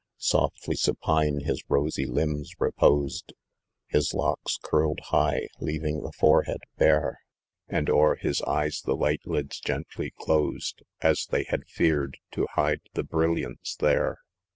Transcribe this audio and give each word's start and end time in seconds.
Softly 0.17 0.73
rapine 0.83 1.43
his 1.43 1.63
rosy 1.69 2.07
limbs 2.07 2.55
reposed, 2.57 3.33
His 3.85 4.15
locks 4.15 4.57
curled 4.59 4.97
high 4.99 5.47
leaving 5.59 6.01
the 6.01 6.11
forehead 6.11 6.61
bare, 6.75 7.19
And 7.67 7.87
o'er 7.87 8.15
his 8.15 8.41
eyes 8.41 8.81
the 8.83 8.95
light 8.95 9.21
lids 9.27 9.59
gently 9.59 10.11
closed, 10.19 10.81
As 11.01 11.27
they 11.27 11.43
had 11.49 11.67
feared 11.67 12.17
to 12.31 12.47
hide 12.55 12.81
the 12.95 13.03
brilliance 13.03 13.75
there. 13.75 14.17